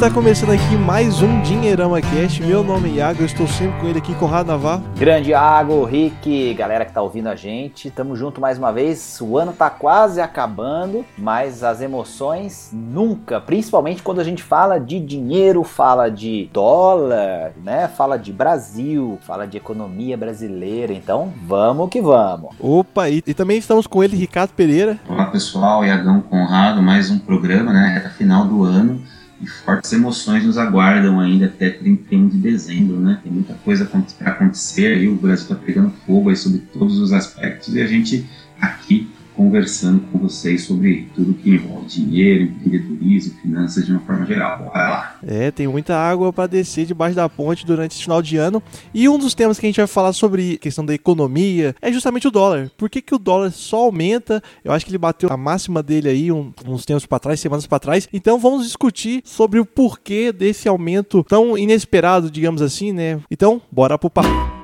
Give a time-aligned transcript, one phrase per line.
[0.00, 2.42] está começando aqui mais um Dinheirama Cast.
[2.42, 4.82] Meu nome é Iago, eu estou sempre com ele aqui, Conrado Navarro.
[4.96, 9.18] Grande Iago, Rick, galera que tá ouvindo a gente, tamo junto mais uma vez.
[9.20, 14.98] O ano tá quase acabando, mas as emoções nunca, principalmente quando a gente fala de
[14.98, 17.86] dinheiro, fala de dólar, né?
[17.86, 20.94] Fala de Brasil, fala de economia brasileira.
[20.94, 22.54] Então, vamos que vamos.
[22.58, 24.98] Opa, e, e também estamos com ele, Ricardo Pereira.
[25.06, 27.92] Olá pessoal, Iagão Conrado, mais um programa, né?
[27.96, 28.98] Reta final do ano
[29.40, 33.20] e fortes emoções nos aguardam ainda até 31 de dezembro, né?
[33.22, 37.12] Tem muita coisa para acontecer aí, o Brasil está pegando fogo aí sobre todos os
[37.12, 38.28] aspectos e a gente
[38.60, 39.08] aqui
[39.40, 44.58] conversando com vocês sobre tudo que envolve dinheiro, empreendedorismo, finanças de uma forma geral.
[44.58, 45.16] Bora lá.
[45.26, 48.62] É, tem muita água para descer debaixo da ponte durante esse final de ano.
[48.92, 52.28] E um dos temas que a gente vai falar sobre questão da economia é justamente
[52.28, 52.70] o dólar.
[52.76, 54.42] Por que, que o dólar só aumenta?
[54.62, 57.78] Eu acho que ele bateu a máxima dele aí uns tempos para trás, semanas para
[57.78, 58.06] trás.
[58.12, 63.18] Então vamos discutir sobre o porquê desse aumento tão inesperado, digamos assim, né?
[63.30, 64.59] Então, bora pro papo.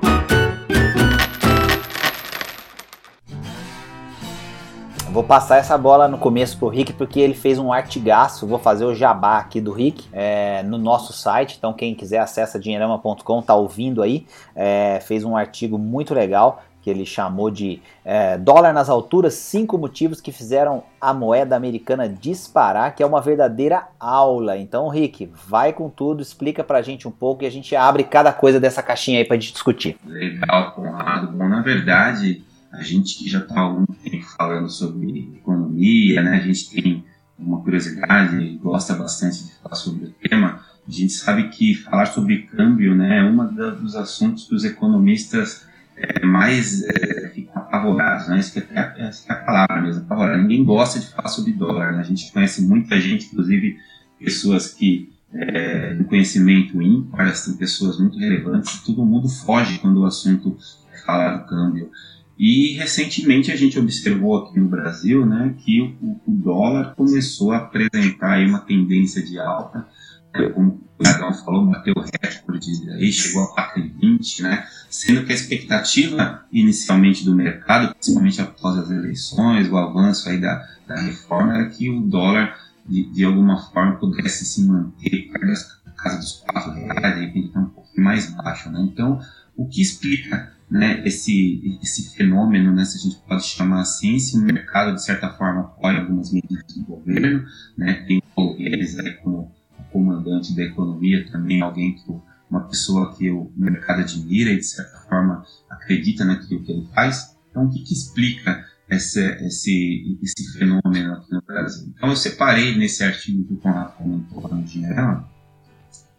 [5.17, 8.45] Vou passar essa bola no começo pro Rick, porque ele fez um artigaço.
[8.45, 11.55] Vou fazer o jabá aqui do Rick é, no nosso site.
[11.57, 14.27] Então, quem quiser acessa dinheirama.com, tá ouvindo aí.
[14.55, 19.75] É, fez um artigo muito legal que ele chamou de é, dólar nas alturas, cinco
[19.75, 24.55] motivos que fizeram a moeda americana disparar, que é uma verdadeira aula.
[24.55, 28.31] Então, Rick, vai com tudo, explica pra gente um pouco e a gente abre cada
[28.31, 29.97] coisa dessa caixinha aí pra gente discutir.
[30.05, 31.27] Legal, Conrado.
[31.31, 32.45] Bom, na verdade,
[32.77, 36.37] a gente que já está há algum tempo falando sobre economia, né?
[36.37, 37.03] A gente tem
[37.37, 40.61] uma curiosidade, gosta bastante de falar sobre o tema.
[40.87, 43.35] A gente sabe que falar sobre câmbio, né, é um
[43.75, 45.65] dos assuntos que os economistas
[45.97, 48.39] é, mais é, ficam apavorados, né?
[48.39, 50.41] Isso é, é, a palavra mesmo, apavorado.
[50.41, 51.99] Ninguém gosta de falar sobre dólar, né?
[51.99, 53.77] A gente conhece muita gente, inclusive
[54.19, 60.05] pessoas que é, um conhecimento ímpar, tem pessoas muito relevantes, todo mundo foge quando o
[60.05, 60.55] assunto
[60.93, 61.91] é falar do câmbio.
[62.37, 67.57] E recentemente a gente observou aqui no Brasil né, que o, o dólar começou a
[67.57, 69.87] apresentar uma tendência de alta,
[70.35, 75.31] né, como o Dragão falou, bateu o recorde, aí chegou a 4,20, né, sendo que
[75.31, 81.55] a expectativa inicialmente do mercado, principalmente após as eleições, o avanço aí da, da reforma,
[81.55, 82.55] era que o dólar
[82.87, 87.49] de, de alguma forma pudesse se manter perto da casa dos 4 reais, de repente
[87.49, 88.69] tá um pouquinho mais baixo.
[88.69, 88.79] Né?
[88.81, 89.19] Então,
[89.57, 94.37] o que explica né, esse, esse fenômeno, né, se a gente pode chamar assim, se
[94.37, 97.43] o mercado, de certa forma, apoia algumas medidas do governo,
[97.77, 98.21] né, tem
[98.59, 99.51] eles aí como
[99.91, 102.03] comandante da economia também, alguém que
[102.49, 107.35] uma pessoa que o mercado admira e, de certa forma, acredita naquilo que ele faz.
[107.49, 111.91] Então, o que, que explica esse, esse, esse fenômeno aqui no Brasil?
[111.95, 115.25] Então, eu separei nesse artigo que o Conrado comentou no Dinheiro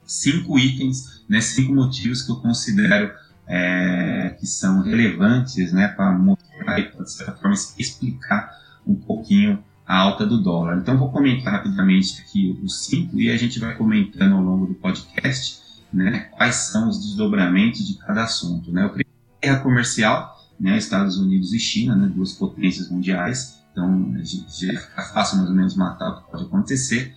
[0.05, 3.12] cinco itens, né, cinco motivos que eu considero
[3.48, 8.53] é, que são relevantes né, para mostrar e, de certa forma, explicar
[8.86, 10.76] um pouquinho a alta do dólar.
[10.76, 14.75] Então, vou comentar rapidamente aqui os cinco e a gente vai comentando ao longo do
[14.75, 18.70] podcast né, quais são os desdobramentos de cada assunto.
[18.70, 18.84] Né?
[18.84, 19.10] O primeiro
[19.41, 23.58] é a guerra comercial, né, Estados Unidos e China, né, duas potências mundiais.
[23.72, 27.14] Então, já fica fácil mais ou menos matar o que pode acontecer.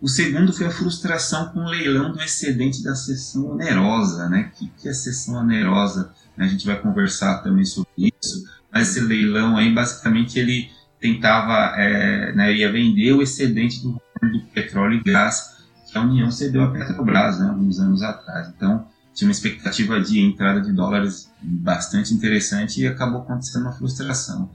[0.00, 4.28] O segundo foi a frustração com o leilão do excedente da sessão onerosa.
[4.28, 4.52] Né?
[4.52, 6.12] O que, que é sessão onerosa?
[6.36, 7.90] A gente vai conversar também sobre
[8.22, 8.44] isso.
[8.72, 10.70] Mas esse leilão aí, basicamente, ele
[11.00, 15.58] tentava, é, né, ia vender o excedente do, do petróleo e gás
[15.90, 18.48] que a União cedeu à Petrobras, né, alguns anos atrás.
[18.54, 24.50] Então, tinha uma expectativa de entrada de dólares bastante interessante e acabou acontecendo uma frustração.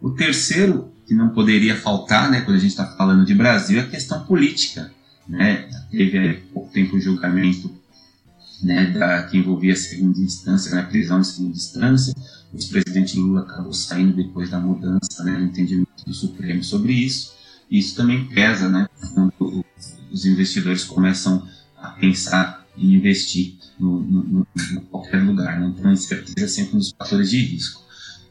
[0.00, 3.82] O terceiro, que não poderia faltar, né, quando a gente está falando de Brasil, é
[3.82, 4.90] a questão política.
[5.28, 5.68] Né?
[5.90, 7.70] Teve há pouco tempo o julgamento
[8.62, 12.14] né, da, que envolvia a segunda instância, né, a prisão de segunda instância.
[12.52, 17.34] O ex-presidente Lula acabou saindo depois da mudança né, no entendimento do Supremo sobre isso.
[17.70, 19.64] Isso também pesa né, quando
[20.10, 25.60] os investidores começam a pensar em investir no, no, no, no qualquer lugar.
[25.60, 25.72] Né?
[25.76, 27.85] Então, a incerteza é sempre um dos fatores de risco.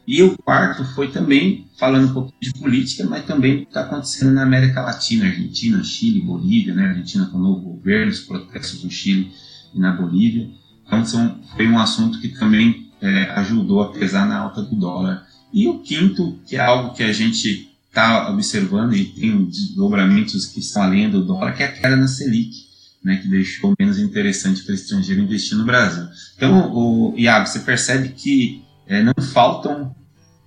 [0.06, 3.80] E o quarto foi também, falando um pouco de política, mas também do que está
[3.80, 6.88] acontecendo na América Latina, Argentina, Chile, Bolívia, né?
[6.88, 9.32] Argentina com o novo governo, os protestos no Chile
[9.74, 10.48] e na Bolívia.
[10.86, 15.26] Então são, foi um assunto que também é, ajudou a pesar na alta do dólar.
[15.52, 20.60] E o quinto, que é algo que a gente está observando e tem desdobramentos que
[20.60, 22.66] estão além do dólar, que é a queda na Selic.
[23.04, 26.08] Né, que deixou menos interessante para o estrangeiro investir no Brasil.
[26.36, 29.94] Então, o, Iago, você percebe que é, não faltam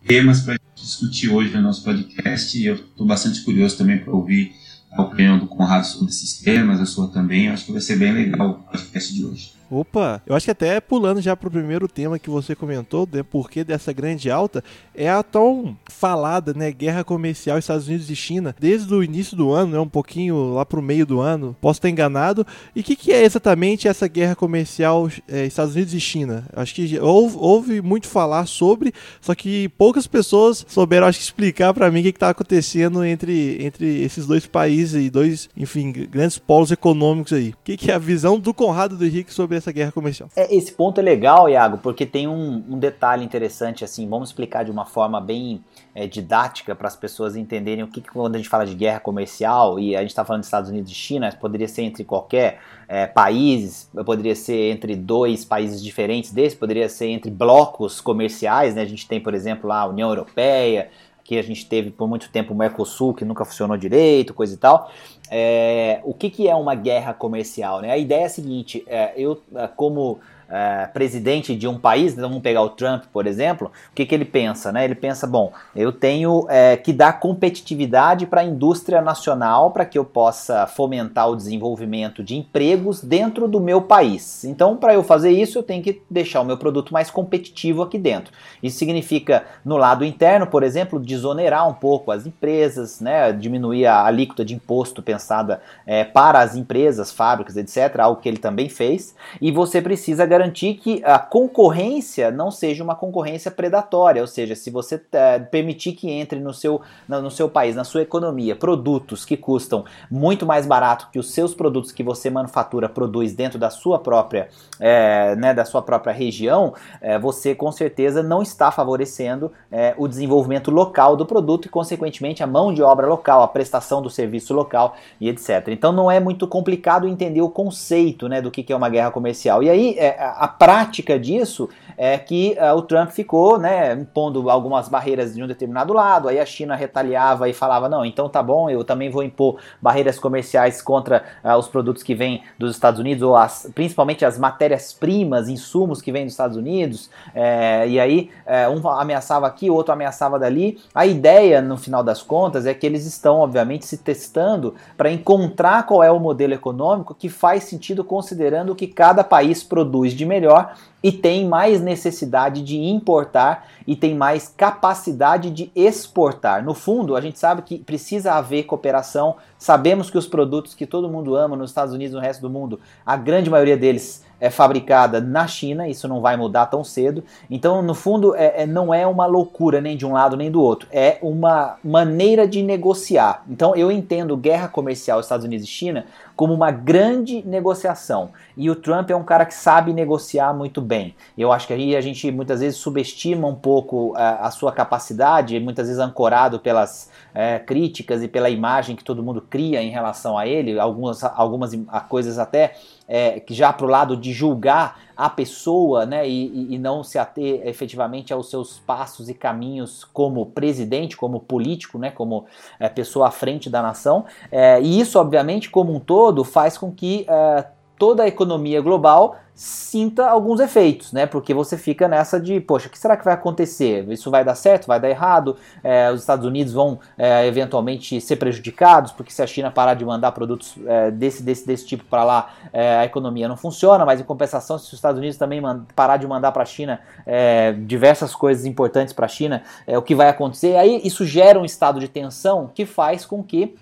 [0.09, 4.55] temas para discutir hoje no nosso podcast e eu estou bastante curioso também para ouvir
[4.91, 7.45] a opinião do Conrado sobre esses temas, a sua também.
[7.45, 9.58] Eu acho que vai ser bem legal o podcast de hoje.
[9.71, 13.63] Opa, eu acho que até pulando já pro primeiro tema que você comentou, né, porquê
[13.63, 14.63] dessa grande alta,
[14.95, 19.51] é a tão falada, né, guerra comercial Estados Unidos e China, desde o início do
[19.51, 22.45] ano, né, um pouquinho lá pro meio do ano, posso estar enganado.
[22.75, 26.45] E o que, que, é exatamente essa guerra comercial é, Estados Unidos e China?
[26.53, 31.75] Acho que houve, houve, muito falar sobre, só que poucas pessoas souberam, acho que, explicar
[31.75, 36.39] para mim o que está acontecendo entre, entre esses dois países e dois, enfim, grandes
[36.39, 37.49] polos econômicos aí.
[37.49, 40.29] O que, que é a visão do Conrado do Henrique sobre essa guerra comercial.
[40.35, 44.65] É, esse ponto é legal, Iago, porque tem um, um detalhe interessante, assim, vamos explicar
[44.65, 45.63] de uma forma bem
[45.93, 48.99] é, didática para as pessoas entenderem o que, que, quando a gente fala de guerra
[48.99, 52.59] comercial, e a gente está falando dos Estados Unidos e China, poderia ser entre qualquer
[52.87, 58.81] é, país, poderia ser entre dois países diferentes desse, poderia ser entre blocos comerciais, né?
[58.81, 60.89] A gente tem, por exemplo, lá a União Europeia,
[61.29, 64.57] que a gente teve por muito tempo o Mercosul, que nunca funcionou direito, coisa e
[64.57, 64.91] tal.
[65.29, 67.81] É, o que, que é uma guerra comercial?
[67.81, 67.91] Né?
[67.91, 72.27] A ideia é a seguinte: é, eu, é, como é, presidente de um país, então
[72.27, 74.71] vamos pegar o Trump, por exemplo, o que, que ele pensa?
[74.71, 74.83] Né?
[74.83, 79.97] Ele pensa, bom, eu tenho é, que dar competitividade para a indústria nacional para que
[79.97, 84.43] eu possa fomentar o desenvolvimento de empregos dentro do meu país.
[84.43, 87.99] Então, para eu fazer isso, eu tenho que deixar o meu produto mais competitivo aqui
[87.99, 88.33] dentro.
[88.63, 93.31] Isso significa, no lado interno, por exemplo, desonerar um pouco as empresas, né?
[93.31, 98.37] diminuir a alíquota de imposto pensada é, para as empresas, fábricas, etc., algo que ele
[98.37, 104.21] também fez, e você precisa garantir garantir que a concorrência não seja uma concorrência predatória,
[104.21, 108.01] ou seja, se você é, permitir que entre no seu, no seu país, na sua
[108.01, 113.33] economia, produtos que custam muito mais barato que os seus produtos que você manufatura produz
[113.33, 114.47] dentro da sua própria,
[114.79, 119.51] é, né, da sua própria região, é, você com certeza não está favorecendo
[119.97, 124.09] o desenvolvimento local do produto e, consequentemente, a mão de obra local, a prestação do
[124.09, 125.67] serviço local e etc.
[125.69, 129.61] Então não é muito complicado entender o conceito né, do que é uma guerra comercial.
[129.63, 134.87] E aí, é, a prática disso é que uh, o Trump ficou, né, impondo algumas
[134.87, 138.69] barreiras de um determinado lado, aí a China retaliava e falava, não, então tá bom,
[138.69, 143.21] eu também vou impor barreiras comerciais contra uh, os produtos que vêm dos Estados Unidos,
[143.21, 148.67] ou as, principalmente as matérias-primas, insumos que vêm dos Estados Unidos, é, e aí é,
[148.69, 150.79] um ameaçava aqui, o outro ameaçava dali.
[150.93, 155.85] A ideia, no final das contas, é que eles estão, obviamente, se testando para encontrar
[155.85, 160.25] qual é o modelo econômico que faz sentido considerando o que cada país produz de
[160.25, 166.63] melhor e tem mais necessidade de importar e tem mais capacidade de exportar.
[166.63, 169.37] No fundo, a gente sabe que precisa haver cooperação.
[169.57, 172.49] Sabemos que os produtos que todo mundo ama nos Estados Unidos e no resto do
[172.49, 177.23] mundo, a grande maioria deles é fabricada na China, isso não vai mudar tão cedo.
[177.49, 180.61] Então, no fundo, é, é, não é uma loucura nem de um lado nem do
[180.61, 183.43] outro, é uma maneira de negociar.
[183.49, 186.05] Então, eu entendo guerra comercial Estados Unidos e China
[186.39, 188.29] como uma grande negociação.
[188.55, 191.13] E o Trump é um cara que sabe negociar muito bem.
[191.37, 194.71] Eu acho que aí a gente muitas vezes subestima um pouco a, é, a sua
[194.71, 199.89] capacidade, muitas vezes ancorado pelas é, críticas e pela imagem que todo mundo cria em
[199.89, 201.77] relação a ele, algumas, algumas
[202.07, 202.73] coisas até
[203.05, 207.19] é, que já para o lado de julgar a pessoa, né, e, e, não se
[207.19, 212.45] ater efetivamente aos seus passos e caminhos como presidente, como político, né, como
[212.79, 214.23] é, pessoa à frente da nação.
[214.49, 217.65] É, e isso, obviamente, como um todo, faz com que é,
[217.97, 221.25] toda a economia global sinta alguns efeitos, né?
[221.25, 224.09] Porque você fica nessa de, poxa, o que será que vai acontecer?
[224.09, 224.87] Isso vai dar certo?
[224.87, 225.57] Vai dar errado?
[225.83, 230.05] É, os Estados Unidos vão é, eventualmente ser prejudicados, porque se a China parar de
[230.05, 234.21] mandar produtos é, desse, desse, desse tipo para lá, é, a economia não funciona, mas
[234.21, 235.61] em compensação, se os Estados Unidos também
[235.93, 240.01] parar de mandar para a China é, diversas coisas importantes para a China, é, o
[240.01, 240.77] que vai acontecer?
[240.77, 243.75] Aí isso gera um estado de tensão que faz com que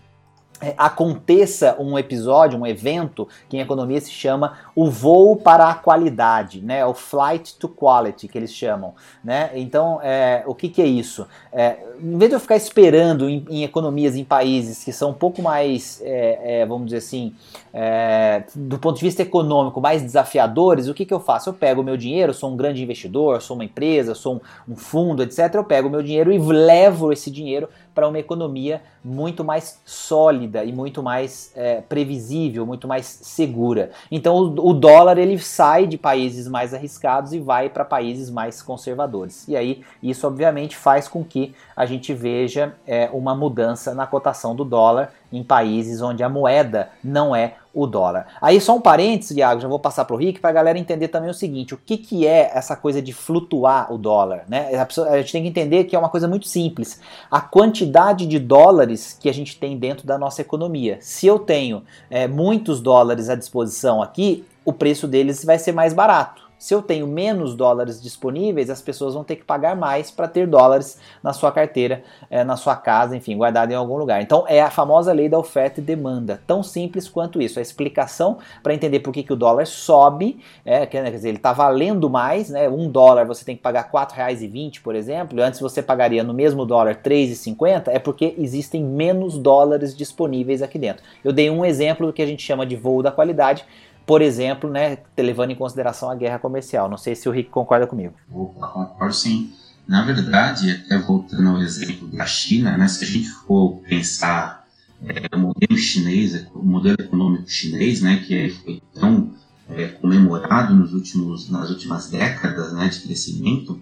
[0.78, 6.62] aconteça um episódio, um evento que em economia se chama o voo para a qualidade,
[6.62, 6.86] né?
[6.86, 9.52] O flight to quality que eles chamam, né?
[9.56, 11.28] Então, é, o que, que é isso?
[11.52, 15.14] É, em vez de eu ficar esperando em, em, economias, em países que são um
[15.14, 17.34] pouco mais, é, é vamos dizer assim,
[17.74, 21.50] é, do ponto de vista econômico, mais desafiadores, o que, que eu faço?
[21.50, 24.36] Eu pego o meu dinheiro, sou um grande investidor, sou uma empresa, sou
[24.68, 25.54] um, um fundo, etc.
[25.54, 30.64] Eu pego o meu dinheiro e levo esse dinheiro para uma economia muito mais sólida
[30.64, 33.90] e muito mais é, previsível, muito mais segura.
[34.12, 38.62] Então o, o, dólar ele sai de países mais arriscados e vai para países mais
[38.62, 39.48] conservadores.
[39.48, 44.56] E aí isso obviamente faz com que a gente veja é, uma mudança na cotação
[44.56, 48.26] do dólar em países onde a moeda não é o dólar.
[48.42, 51.10] Aí só um parênteses, Iago, já vou passar para o Rick para a galera entender
[51.10, 54.46] também o seguinte: o que, que é essa coisa de flutuar o dólar?
[54.48, 54.76] Né?
[54.76, 57.00] A, pessoa, a gente tem que entender que é uma coisa muito simples.
[57.30, 60.98] A quantidade de dólares que a gente tem dentro da nossa economia.
[61.02, 65.94] Se eu tenho é, muitos dólares à disposição aqui, o preço deles vai ser mais
[65.94, 66.47] barato.
[66.58, 70.48] Se eu tenho menos dólares disponíveis, as pessoas vão ter que pagar mais para ter
[70.48, 74.22] dólares na sua carteira, é, na sua casa, enfim, guardado em algum lugar.
[74.22, 77.60] Então é a famosa lei da oferta e demanda, tão simples quanto isso.
[77.60, 81.54] A explicação para entender por que, que o dólar sobe, é, quer dizer, ele está
[81.54, 82.68] valendo mais, né?
[82.68, 85.40] Um dólar você tem que pagar R$ 4,20, por exemplo.
[85.42, 90.80] Antes você pagaria no mesmo dólar R$ 3,50, é porque existem menos dólares disponíveis aqui
[90.80, 91.04] dentro.
[91.24, 93.64] Eu dei um exemplo do que a gente chama de voo da qualidade
[94.08, 96.90] por exemplo, né, levando em consideração a guerra comercial.
[96.90, 98.14] Não sei se o Rick concorda comigo.
[98.32, 99.52] Opa, concordo sim.
[99.86, 104.66] Na verdade, até voltando ao exemplo da China, né, se a gente for pensar
[105.06, 109.34] é, o modelo chinês, o modelo econômico chinês, né, que foi tão
[109.70, 113.78] é, comemorado nos últimos, nas últimas décadas né, de crescimento,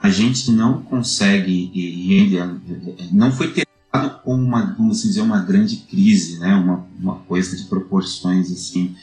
[0.00, 2.60] a gente não consegue e ainda
[3.10, 7.64] não foi tratado como uma, vamos dizer, uma grande crise, né, uma, uma coisa de
[7.64, 8.94] proporções assim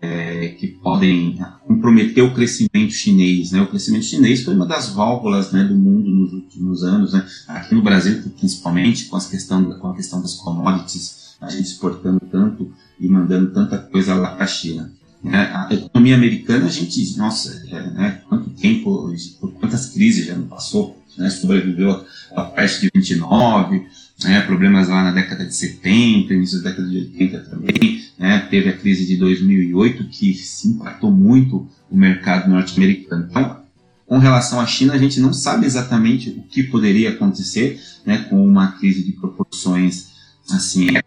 [0.00, 3.50] é, que podem comprometer o crescimento chinês.
[3.50, 3.60] Né?
[3.60, 7.26] O crescimento chinês foi uma das válvulas né, do mundo nos últimos anos, né?
[7.48, 12.20] aqui no Brasil principalmente, com, as questão, com a questão das commodities, a gente exportando
[12.30, 14.92] tanto e mandando tanta coisa lá para a China.
[15.22, 15.36] Né?
[15.36, 18.22] A economia americana, a gente, nossa, é, né?
[18.28, 21.28] quanto tempo, por quantas crises já não passou, né?
[21.28, 23.84] sobreviveu a peste de 29,
[24.24, 24.40] né?
[24.42, 28.46] problemas lá na década de 70, início da década de 80 também, né?
[28.50, 30.34] teve a crise de 2008 que
[30.64, 33.26] impactou muito o mercado norte-americano.
[33.30, 33.58] Então,
[34.06, 38.42] com relação à China, a gente não sabe exatamente o que poderia acontecer né, com
[38.44, 40.08] uma crise de proporções
[40.50, 41.02] assim, né,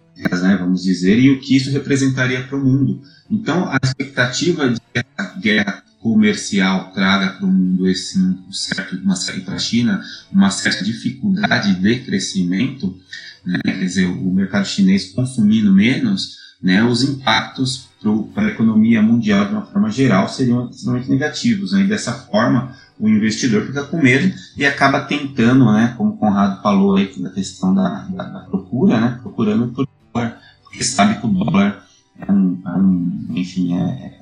[0.59, 3.01] vamos dizer, e o que isso representaria para o mundo.
[3.29, 4.79] Então, a expectativa de
[5.41, 8.19] guerra comercial traga para o mundo esse
[8.51, 9.15] certo, uma
[9.45, 12.97] para a China uma certa dificuldade de crescimento,
[13.45, 17.87] né, quer dizer, o mercado chinês consumindo menos, né, os impactos
[18.33, 21.73] para a economia mundial de uma forma geral seriam extremamente negativos.
[21.73, 26.17] Né, e dessa forma, o investidor fica com medo e acaba tentando, né, como o
[26.17, 31.19] Conrado falou aí da questão da, da, da procura, né, procurando por dólar, porque sabe
[31.19, 31.85] que o dólar
[32.19, 34.21] é um, é um enfim, é, é,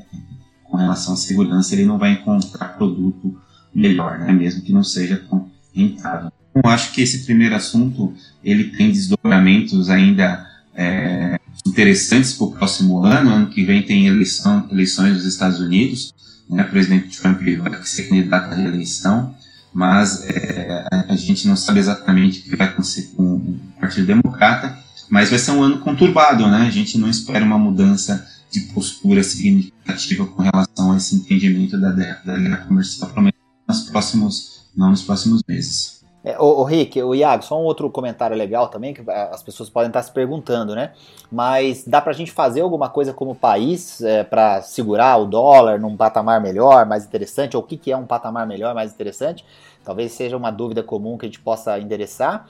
[0.69, 3.35] com relação à segurança, ele não vai encontrar produto
[3.73, 6.31] melhor, né, mesmo que não seja tão rentável.
[6.53, 10.45] Eu acho que esse primeiro assunto ele tem desdobramentos ainda
[10.75, 13.29] é, interessantes para o próximo ano.
[13.29, 16.13] Ano que vem tem eleição, eleições nos Estados Unidos.
[16.49, 16.63] Né?
[16.63, 19.35] O presidente Trump vai ser candidato à reeleição,
[19.73, 24.77] mas é, a, gente não sabe exatamente o que vai acontecer com o Partido Democrata.
[25.09, 26.67] Mas vai ser um ano conturbado, né?
[26.67, 31.91] A gente não espera uma mudança de postura significativa com relação a esse entendimento da,
[31.91, 35.99] guerra comercial, pelo menos nos próximos, não nos próximos meses.
[36.21, 39.87] É, o, Rick, o Iago, só um outro comentário legal também, que as pessoas podem
[39.87, 40.91] estar se perguntando, né?
[41.31, 45.95] Mas dá pra gente fazer alguma coisa como país é, para segurar o dólar num
[45.95, 47.55] patamar melhor, mais interessante?
[47.55, 49.45] Ou o que, que é um patamar melhor, mais interessante?
[49.83, 52.49] Talvez seja uma dúvida comum que a gente possa endereçar.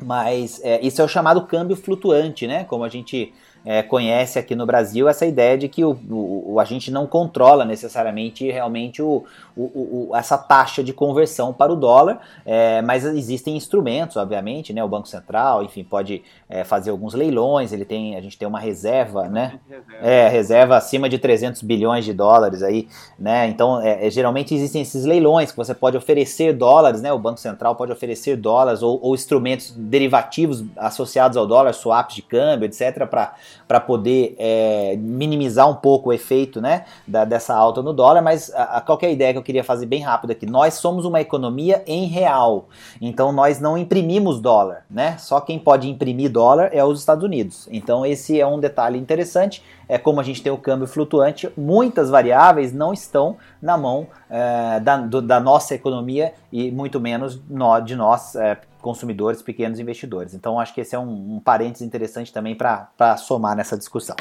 [0.00, 2.64] Mas é, isso é o chamado câmbio flutuante, né?
[2.64, 3.34] Como a gente
[3.64, 7.06] é, conhece aqui no Brasil essa ideia de que o, o, o a gente não
[7.06, 9.24] controla necessariamente realmente o,
[9.56, 14.82] o, essa taxa de conversão para o dólar, é, mas existem instrumentos, obviamente, né?
[14.82, 18.60] O Banco Central, enfim, pode é, fazer alguns leilões, ele tem, a gente tem uma
[18.60, 19.58] reserva, né?
[19.68, 20.06] Reserva.
[20.06, 22.88] É, reserva acima de 300 bilhões de dólares aí,
[23.18, 23.48] né?
[23.48, 27.12] Então, é, é, geralmente existem esses leilões que você pode oferecer dólares, né?
[27.12, 32.22] O Banco Central pode oferecer dólares ou, ou instrumentos derivativos associados ao dólar, swaps de
[32.22, 33.34] câmbio, etc., para
[33.66, 38.52] para poder é, minimizar um pouco o efeito né, da, dessa alta no dólar, mas
[38.54, 41.82] a, a, qualquer ideia que eu queria fazer bem rápido aqui, nós somos uma economia
[41.86, 42.68] em real,
[43.00, 45.16] então nós não imprimimos dólar, né?
[45.18, 47.68] Só quem pode imprimir dólar é os Estados Unidos.
[47.70, 52.10] Então esse é um detalhe interessante, é como a gente tem o câmbio flutuante, muitas
[52.10, 57.80] variáveis não estão na mão é, da, do, da nossa economia e muito menos no,
[57.80, 60.34] de nós é, consumidores, pequenos investidores.
[60.34, 64.16] Então, acho que esse é um, um parênteses interessante também para somar nessa discussão.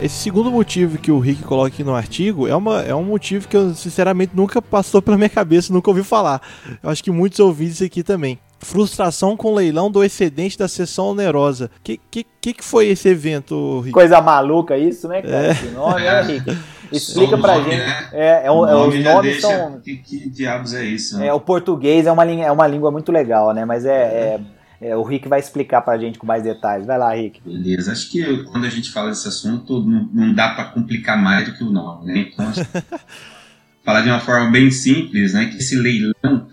[0.00, 3.46] Esse segundo motivo que o Rick coloca aqui no artigo é, uma, é um motivo
[3.46, 6.42] que eu, sinceramente, nunca passou pela minha cabeça, nunca ouvi falar.
[6.82, 8.36] Eu acho que muitos ouviram isso aqui também.
[8.58, 11.70] Frustração com leilão do excedente da sessão onerosa.
[11.78, 13.92] O que, que, que foi esse evento, Rick?
[13.92, 15.46] Coisa maluca isso, né, cara?
[15.46, 15.50] É.
[15.52, 16.58] Esse nome, né, Rick?
[16.92, 17.86] Explica pra nome, gente.
[17.86, 18.08] Né?
[18.12, 19.80] É, é, o, é os nomes são.
[19.80, 21.18] Que, que, diabos é isso?
[21.18, 21.28] Né?
[21.28, 23.64] É, o português é uma, é uma língua muito legal, né?
[23.64, 24.40] Mas é, é.
[24.80, 26.86] é, o Rick vai explicar para a gente com mais detalhes.
[26.86, 27.40] Vai lá, Rick.
[27.44, 27.92] Beleza.
[27.92, 31.54] Acho que quando a gente fala desse assunto, não, não dá para complicar mais do
[31.54, 32.28] que o nome, né?
[32.32, 32.52] Então,
[33.84, 35.46] falar de uma forma bem simples, né?
[35.46, 36.48] Que esse leilão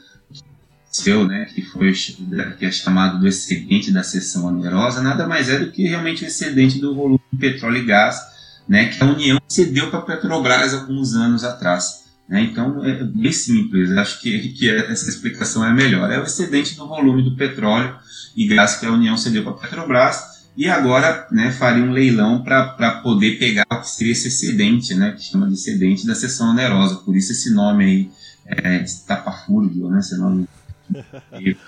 [0.91, 1.93] seu, né, que foi
[2.57, 6.27] que é chamado do excedente da seção onerosa, nada mais é do que realmente o
[6.27, 8.19] excedente do volume de petróleo e gás,
[8.69, 12.05] né, que a União cedeu para a Petrobras alguns anos atrás.
[12.27, 12.43] Né?
[12.43, 16.11] Então é bem simples, acho que, que essa explicação é melhor.
[16.11, 17.95] É o excedente do volume do petróleo
[18.37, 22.43] e gás que a União cedeu para a Petrobras e agora né, faria um leilão
[22.43, 26.51] para poder pegar o que seria esse excedente, né, que chama de excedente da seção
[26.51, 28.11] onerosa, por isso esse nome aí,
[28.45, 30.47] é, estapafúrdio, né, esse nome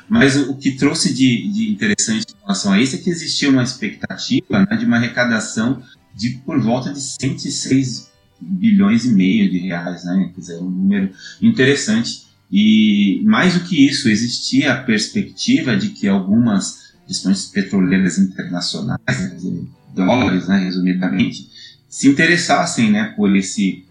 [0.10, 3.62] mas o que trouxe de, de, interessante em relação a isso é que existia uma
[3.62, 5.82] expectativa né, de uma arrecadação
[6.16, 10.32] de por volta de 106 bilhões e meio de reais, né?
[10.34, 12.26] Quer dizer, um número interessante.
[12.52, 19.64] E mais do que isso, existia a perspectiva de que algumas questões petroleiras internacionais, dizer,
[19.94, 21.50] dólares, né, resumidamente,
[21.88, 23.86] se interessassem né, por, esse,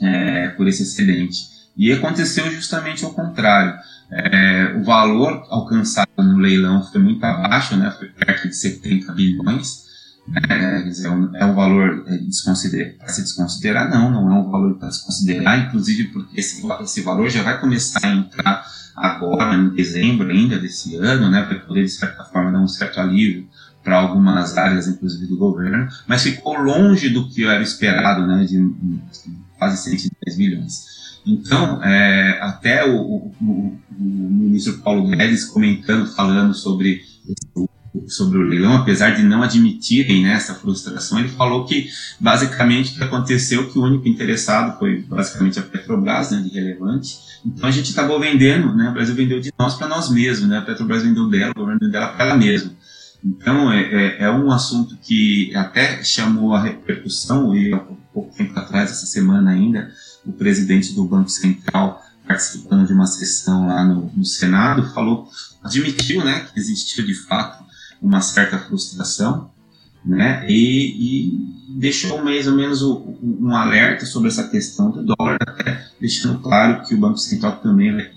[0.00, 1.48] é, por esse excedente.
[1.76, 3.78] E aconteceu justamente ao contrário.
[4.12, 9.89] É, o valor alcançado no leilão foi muito abaixo, né, foi perto de 70 bilhões.
[10.48, 12.18] É, dizer, é um valor é,
[12.98, 13.90] para se desconsiderar?
[13.90, 17.60] Não, não é um valor para se considerar, inclusive porque esse, esse valor já vai
[17.60, 22.52] começar a entrar agora, em dezembro ainda desse ano, né, para poder, de certa forma,
[22.52, 23.48] dar um certo alívio
[23.82, 28.58] para algumas áreas, inclusive do governo, mas ficou longe do que era esperado, né, de,
[29.58, 31.00] quase 110 bilhões.
[31.26, 37.02] Então, é, até o, o, o, ministro Paulo Guedes comentando, falando sobre,
[38.06, 41.88] sobre o leilão, apesar de não admitirem né, essa frustração, ele falou que
[42.20, 47.18] basicamente aconteceu que o único interessado foi basicamente a Petrobras, né, de relevante.
[47.44, 50.58] Então a gente acabou vendendo, né, o Brasil vendeu de nós para nós mesmos, né,
[50.58, 52.70] a Petrobras vendeu dela, o governo vendeu dela para ela mesma.
[53.24, 57.78] Então é, é, é, um assunto que até chamou a repercussão, e há
[58.14, 59.90] pouco tempo atrás, essa semana ainda,
[60.24, 65.28] o presidente do Banco Central, participando de uma sessão lá no, no Senado, falou,
[65.62, 67.69] admitiu né, que existiu de fato
[68.00, 69.50] uma certa frustração,
[70.04, 75.86] né, e, e deixou mais ou menos um alerta sobre essa questão do dólar, até
[76.00, 78.10] deixando claro que o Banco Central também vai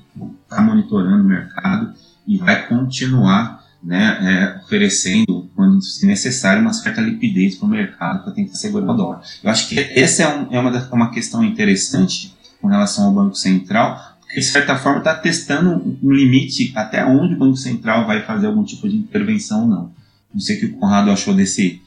[0.43, 1.93] estar monitorando o mercado
[2.25, 8.23] e vai continuar né, é, oferecendo, quando se necessário, uma certa liquidez para o mercado
[8.23, 9.21] para tentar segurar o dólar.
[9.43, 13.35] Eu acho que essa é, um, é uma, uma questão interessante com relação ao Banco
[13.35, 18.47] Central, de certa forma está testando um limite até onde o Banco Central vai fazer
[18.47, 19.91] algum tipo de intervenção ou não.
[20.33, 21.81] Não sei o que o Conrado achou desse,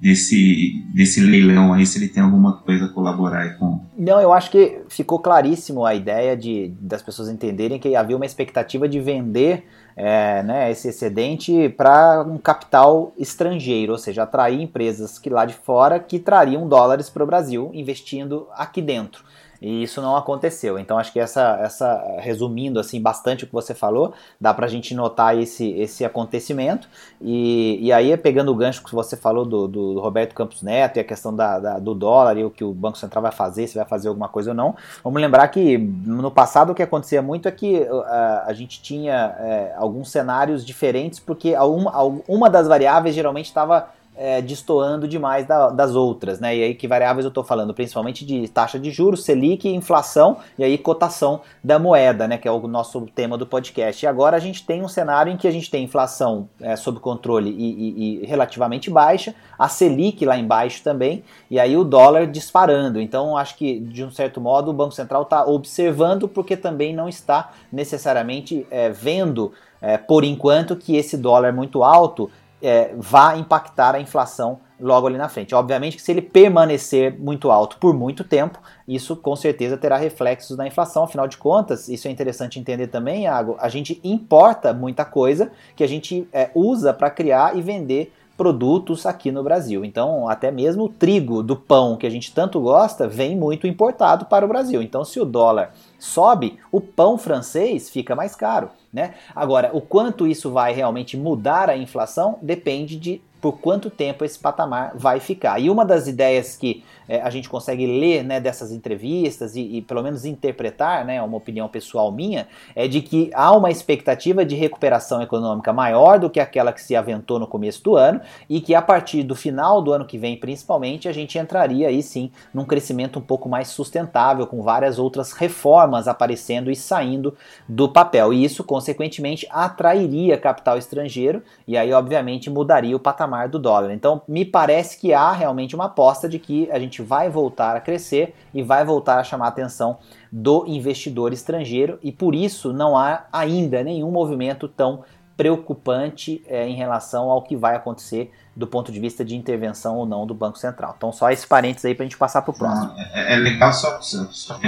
[0.00, 3.80] desse, desse leilão aí, se ele tem alguma coisa a colaborar com.
[3.96, 8.26] Não, eu acho que ficou claríssimo a ideia de das pessoas entenderem que havia uma
[8.26, 9.64] expectativa de vender
[9.96, 15.54] é, né, esse excedente para um capital estrangeiro, ou seja, atrair empresas que lá de
[15.54, 19.22] fora que trariam dólares para o Brasil, investindo aqui dentro.
[19.62, 20.76] E isso não aconteceu.
[20.76, 24.68] Então acho que essa, essa resumindo assim bastante o que você falou, dá para a
[24.68, 26.88] gente notar esse, esse acontecimento.
[27.20, 31.00] E, e aí, pegando o gancho que você falou do, do Roberto Campos Neto e
[31.00, 33.76] a questão da, da, do dólar e o que o Banco Central vai fazer, se
[33.76, 37.46] vai fazer alguma coisa ou não, vamos lembrar que no passado o que acontecia muito
[37.46, 38.04] é que uh,
[38.44, 44.42] a gente tinha é, alguns cenários diferentes, porque uma, uma das variáveis geralmente estava é,
[44.42, 46.56] destoando demais da, das outras, né?
[46.56, 47.72] E aí que variáveis eu estou falando?
[47.72, 52.36] Principalmente de taxa de juros, Selic, inflação e aí cotação da moeda, né?
[52.36, 54.04] Que é o nosso tema do podcast.
[54.04, 57.00] E agora a gente tem um cenário em que a gente tem inflação é, sob
[57.00, 62.26] controle e, e, e, relativamente baixa, a Selic lá embaixo também, e aí o dólar
[62.26, 63.00] disparando.
[63.00, 67.08] Então acho que de um certo modo o Banco Central está observando porque também não
[67.08, 72.30] está necessariamente é, vendo é, por enquanto que esse dólar muito alto
[72.62, 75.54] é, vá impactar a inflação logo ali na frente.
[75.54, 80.56] Obviamente que se ele permanecer muito alto por muito tempo, isso com certeza terá reflexos
[80.56, 81.04] na inflação.
[81.04, 85.84] Afinal de contas, isso é interessante entender também, Iago, a gente importa muita coisa que
[85.84, 89.84] a gente é, usa para criar e vender produtos aqui no Brasil.
[89.84, 94.24] Então, até mesmo o trigo do pão que a gente tanto gosta vem muito importado
[94.24, 94.82] para o Brasil.
[94.82, 98.70] Então, se o dólar sobe, o pão francês fica mais caro.
[98.92, 99.14] Né?
[99.34, 104.38] Agora, o quanto isso vai realmente mudar a inflação depende de por quanto tempo esse
[104.38, 105.60] patamar vai ficar.
[105.60, 109.82] E uma das ideias que é, a gente consegue ler né, dessas entrevistas e, e,
[109.82, 114.54] pelo menos interpretar, né, uma opinião pessoal minha, é de que há uma expectativa de
[114.54, 118.74] recuperação econômica maior do que aquela que se aventou no começo do ano e que
[118.74, 122.64] a partir do final do ano que vem, principalmente, a gente entraria aí sim num
[122.64, 127.34] crescimento um pouco mais sustentável, com várias outras reformas formas aparecendo e saindo
[127.68, 128.32] do papel.
[128.32, 133.92] E isso, consequentemente, atrairia capital estrangeiro e aí, obviamente, mudaria o patamar do dólar.
[133.92, 137.80] Então, me parece que há realmente uma aposta de que a gente vai voltar a
[137.80, 139.98] crescer e vai voltar a chamar a atenção
[140.30, 145.04] do investidor estrangeiro e por isso não há ainda nenhum movimento tão
[145.36, 150.06] preocupante é, em relação ao que vai acontecer do ponto de vista de intervenção ou
[150.06, 150.94] não do Banco Central.
[150.96, 152.92] Então, só esse parênteses aí para a gente passar para o próximo.
[152.96, 154.60] É, é, legal, só, só, só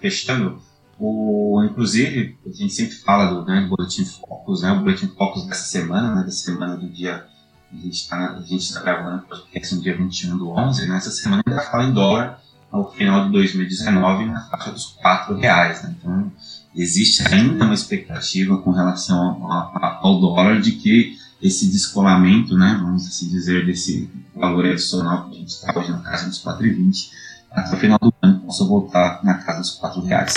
[0.00, 0.60] fechando,
[0.98, 5.64] o, inclusive, a gente sempre fala do né, Boletim Focus, né, o Boletim Focus dessa
[5.64, 7.24] semana, né, da semana do dia.
[7.70, 8.34] A gente está
[8.74, 11.84] tá gravando o podcast no dia 21 do 11, né, essa semana a gente fala
[11.84, 15.82] em dólar ao final de 2019 na faixa dos 4 reais.
[15.82, 16.32] Né, então,
[16.74, 19.46] existe ainda uma expectativa com relação
[20.00, 25.38] ao dólar de que esse descolamento, né, vamos assim dizer, desse valor adicional que a
[25.38, 27.10] gente está hoje na casa dos 4,20,
[27.50, 30.34] até o final do ano possa voltar na casa dos 4 reais.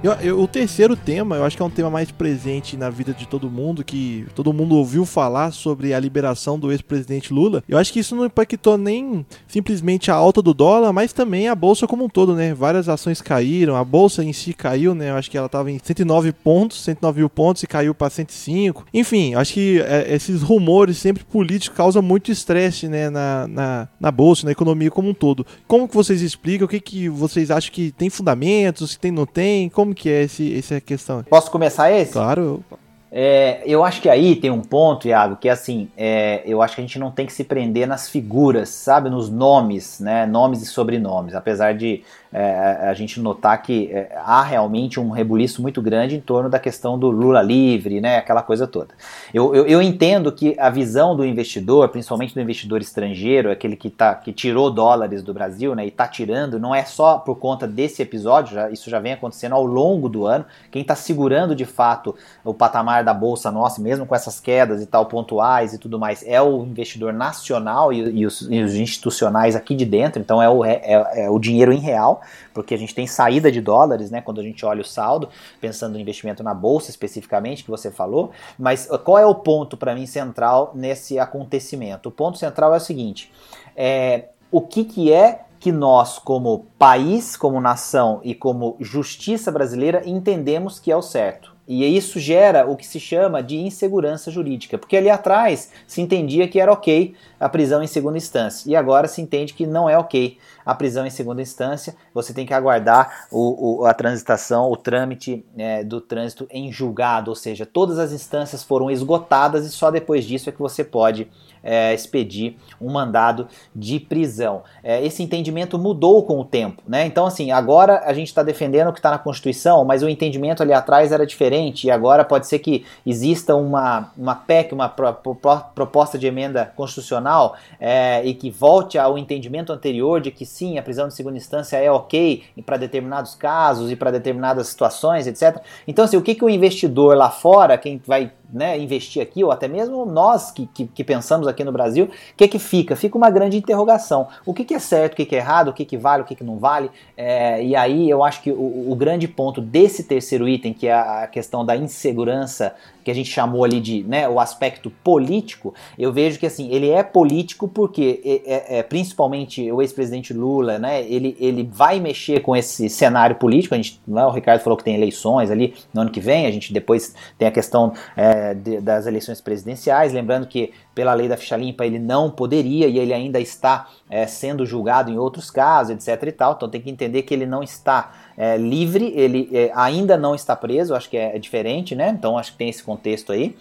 [0.00, 3.12] Eu, eu, o terceiro tema, eu acho que é um tema mais presente na vida
[3.12, 7.64] de todo mundo, que todo mundo ouviu falar sobre a liberação do ex-presidente Lula.
[7.68, 11.54] Eu acho que isso não impactou nem simplesmente a alta do dólar, mas também a
[11.54, 12.54] bolsa como um todo, né?
[12.54, 15.10] Várias ações caíram, a bolsa em si caiu, né?
[15.10, 18.86] Eu acho que ela estava em 109 pontos, 109 mil pontos e caiu para 105.
[18.94, 23.10] Enfim, acho que é, esses rumores sempre políticos causam muito estresse, né?
[23.10, 25.44] Na, na, na bolsa, na economia como um todo.
[25.66, 26.66] Como que vocês explicam?
[26.66, 29.68] O que, que vocês acham que tem fundamentos, que tem, não tem?
[29.68, 31.22] Como como que é esse, essa questão?
[31.22, 32.12] Posso começar esse?
[32.12, 32.62] Claro.
[33.10, 36.74] É, eu acho que aí tem um ponto, Iago, que é assim, é, eu acho
[36.74, 40.60] que a gente não tem que se prender nas figuras, sabe, nos nomes, né, nomes
[40.60, 45.80] e sobrenomes, apesar de é, a gente notar que é, há realmente um rebuliço muito
[45.80, 48.88] grande em torno da questão do Lula livre, né, aquela coisa toda.
[49.32, 53.88] Eu, eu, eu entendo que a visão do investidor, principalmente do investidor estrangeiro, aquele que,
[53.88, 57.66] tá, que tirou dólares do Brasil né, e está tirando, não é só por conta
[57.66, 60.44] desse episódio, já, isso já vem acontecendo ao longo do ano.
[60.70, 62.14] Quem está segurando de fato
[62.44, 66.22] o patamar da bolsa nossa, mesmo com essas quedas e tal, pontuais e tudo mais,
[66.26, 70.48] é o investidor nacional e, e, os, e os, institucionais aqui de dentro, então é
[70.48, 70.80] o, é,
[71.14, 72.17] é o dinheiro em real
[72.52, 75.28] porque a gente tem saída de dólares, né, quando a gente olha o saldo,
[75.60, 79.76] pensando no investimento na bolsa especificamente, que você falou, mas uh, qual é o ponto
[79.76, 82.08] para mim central nesse acontecimento?
[82.08, 83.32] O ponto central é o seguinte,
[83.76, 90.02] é, o que, que é que nós, como país, como nação e como justiça brasileira,
[90.06, 91.57] entendemos que é o certo.
[91.68, 96.48] E isso gera o que se chama de insegurança jurídica, porque ali atrás se entendia
[96.48, 99.98] que era ok a prisão em segunda instância, e agora se entende que não é
[99.98, 104.76] ok a prisão em segunda instância, você tem que aguardar o, o, a transitação, o
[104.78, 109.90] trâmite é, do trânsito em julgado, ou seja, todas as instâncias foram esgotadas e só
[109.90, 111.28] depois disso é que você pode
[111.62, 114.62] é, expedir um mandado de prisão.
[114.82, 117.06] É, esse entendimento mudou com o tempo, né?
[117.06, 120.62] Então, assim, agora a gente está defendendo o que está na Constituição, mas o entendimento
[120.62, 125.12] ali atrás era diferente e agora pode ser que exista uma, uma PEC, uma pro,
[125.12, 125.34] pro,
[125.74, 130.82] proposta de emenda constitucional é, e que volte ao entendimento anterior de que sim, a
[130.82, 135.62] prisão de segunda instância é ok para determinados casos e para determinadas situações, etc.
[135.86, 139.50] Então, assim, o que, que o investidor lá fora, quem vai né, investir aqui, ou
[139.50, 142.96] até mesmo nós que, que, que pensamos aqui no Brasil, o que que fica?
[142.96, 144.28] Fica uma grande interrogação.
[144.44, 146.24] O que, que é certo, o que, que é errado, o que, que vale, o
[146.24, 146.90] que, que não vale?
[147.16, 150.94] É, e aí eu acho que o, o grande ponto desse terceiro item, que é
[150.94, 152.74] a questão da insegurança
[153.08, 156.90] que a gente chamou ali de né, o aspecto político, eu vejo que assim, ele
[156.90, 162.40] é político porque é, é, é principalmente o ex-presidente Lula, né, ele, ele vai mexer
[162.40, 166.02] com esse cenário político, a gente, né, o Ricardo falou que tem eleições ali no
[166.02, 170.46] ano que vem, a gente depois tem a questão é, de, das eleições presidenciais, lembrando
[170.46, 174.66] que pela lei da ficha limpa ele não poderia e ele ainda está é, sendo
[174.66, 178.12] julgado em outros casos, etc e tal, então tem que entender que ele não está
[178.36, 182.08] é, livre, ele é, ainda não está preso, acho que é, é, diferente, né?
[182.10, 183.56] Então acho que tem esse contexto aí.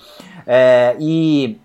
[0.45, 1.59] É, e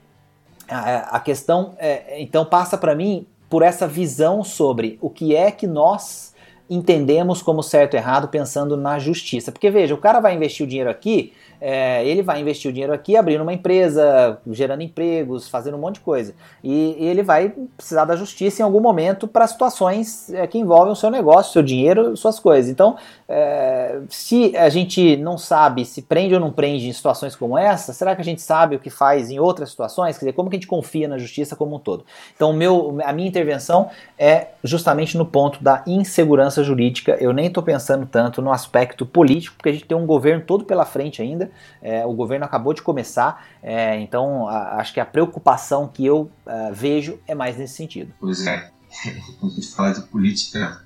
[0.68, 5.51] a, a questão, é, então, passa para mim por essa visão sobre o que é
[5.51, 6.32] que nós
[6.75, 9.53] entendemos como certo e errado pensando na justiça.
[9.53, 11.33] Porque veja, o cara vai investir o dinheiro aqui
[11.65, 15.95] é, ele vai investir o dinheiro aqui, abrindo uma empresa, gerando empregos, fazendo um monte
[15.95, 16.35] de coisa.
[16.63, 20.93] E, e ele vai precisar da justiça em algum momento para situações é, que envolvem
[20.93, 22.69] o seu negócio, seu dinheiro, suas coisas.
[22.69, 22.97] Então,
[23.29, 27.93] é, se a gente não sabe se prende ou não prende em situações como essa,
[27.93, 30.19] será que a gente sabe o que faz em outras situações?
[30.19, 32.05] Quer dizer, como que a gente confia na justiça como um todo?
[32.35, 37.16] Então, meu, a minha intervenção é justamente no ponto da insegurança jurídica.
[37.20, 40.64] Eu nem estou pensando tanto no aspecto político, porque a gente tem um governo todo
[40.64, 41.51] pela frente ainda.
[41.81, 46.31] É, o governo acabou de começar, é, então a, acho que a preocupação que eu
[46.46, 48.12] a, é, vejo é mais nesse sentido.
[48.20, 48.70] Pois é,
[49.40, 50.81] quando a gente fala de política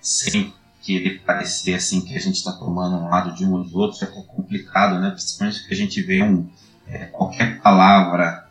[0.00, 3.74] sem querer parecer assim que a gente está tomando um lado de um ou de
[3.74, 5.10] outro, é complicado, né?
[5.10, 6.46] Principalmente que a gente vê um,
[6.86, 8.46] é, qualquer palavra,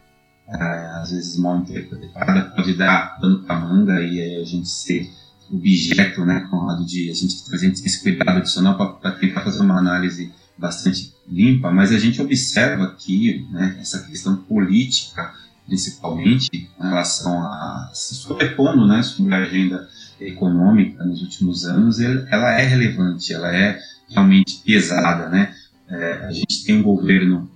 [0.47, 0.63] é,
[0.99, 5.11] às vezes mal interpretada, pode dar pano para manga e a gente ser
[5.53, 9.61] objeto, né, com o lado de a gente, tem esse cuidado adicional para tentar fazer
[9.61, 15.33] uma análise bastante limpa, mas a gente observa aqui né, essa questão política,
[15.65, 19.87] principalmente em relação a se sobrepondo né, sobre a agenda
[20.19, 25.29] econômica nos últimos anos, ela é relevante, ela é realmente pesada.
[25.29, 25.53] Né?
[25.87, 27.49] É, a gente tem um governo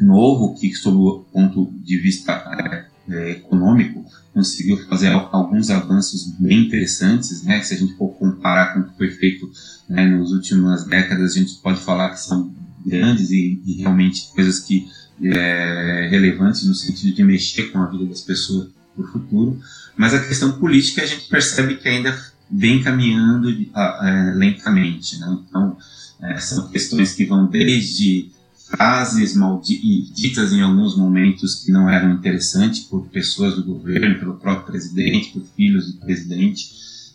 [0.00, 7.42] novo que, sob o ponto de vista é, econômico, conseguiu fazer alguns avanços bem interessantes,
[7.42, 7.60] né?
[7.62, 9.50] Se a gente for comparar com o que foi feito
[9.88, 12.52] né, nas últimas décadas, a gente pode falar que são
[12.86, 14.86] grandes e, e realmente coisas que
[15.22, 19.60] é, relevantes no sentido de mexer com a vida das pessoas para o futuro.
[19.96, 22.16] Mas a questão política a gente percebe que ainda
[22.50, 25.38] vem caminhando é, lentamente, né?
[25.46, 25.76] Então
[26.22, 28.30] é, são questões que vão desde
[28.68, 34.66] frases malditas em alguns momentos que não eram interessantes por pessoas do governo, pelo próprio
[34.66, 36.70] presidente, por filhos do presidente.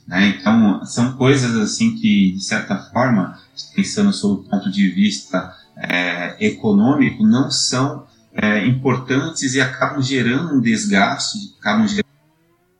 [0.08, 0.36] Né?
[0.40, 3.40] Então, são coisas assim que, de certa forma,
[3.76, 10.56] pensando sob o ponto de vista é, econômico, não são é, importantes e acabam gerando
[10.56, 12.04] um desgaste, acabam gerando,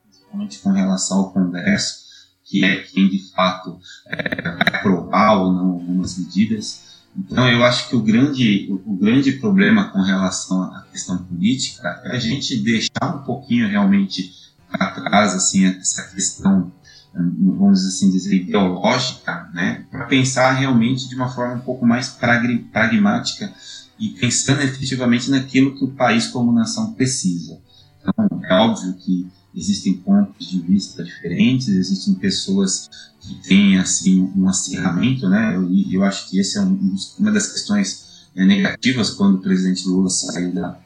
[0.08, 2.04] principalmente com relação ao Congresso,
[2.44, 6.93] que é quem de fato é, vai aprovar ou não algumas medidas.
[7.16, 12.16] Então, eu acho que o grande, o grande problema com relação à questão política é
[12.16, 14.32] a gente deixar um pouquinho realmente
[14.68, 16.72] para trás assim, essa questão,
[17.14, 23.52] vamos assim dizer, ideológica, né, para pensar realmente de uma forma um pouco mais pragmática
[23.98, 27.60] e pensando efetivamente naquilo que o país como nação precisa.
[28.02, 32.90] Então, é óbvio que existem pontos de vista diferentes, existem pessoas
[33.20, 35.56] que têm assim um acirramento, né?
[35.70, 39.40] E eu, eu, acho que esse é um, uma das questões é, negativas quando o
[39.40, 40.78] presidente Lula saiu da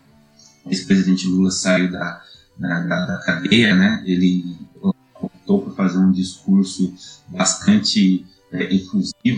[0.67, 2.23] ex-presidente Lula saiu da,
[2.59, 4.03] da, da, cadeia, né?
[4.07, 4.57] Ele
[5.15, 6.93] optou por fazer um discurso
[7.29, 8.69] bastante é,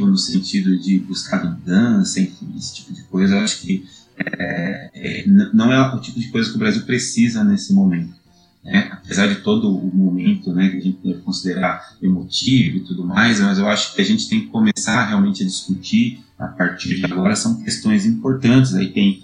[0.01, 3.37] no sentido de buscar vingança, enfim, esse tipo de coisa.
[3.37, 3.87] Eu acho que
[4.19, 8.19] é, é, não é o tipo de coisa que o Brasil precisa nesse momento
[8.62, 8.90] né?
[8.92, 13.40] apesar de todo o momento né, que a gente deve considerar emotivo e tudo mais,
[13.40, 17.05] mas eu acho que a gente tem que começar realmente a discutir a partir de
[17.05, 18.75] agora são questões importantes.
[18.75, 19.23] Aí tem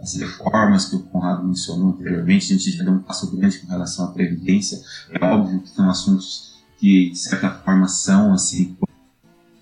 [0.00, 3.66] as reformas que o Conrado mencionou anteriormente, a gente já deu um passo grande com
[3.66, 4.80] relação à previdência.
[5.10, 8.76] É óbvio que são assuntos que de certa forma são assim